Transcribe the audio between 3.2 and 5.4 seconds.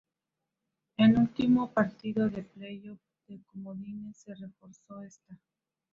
de comodines se reforzó esta.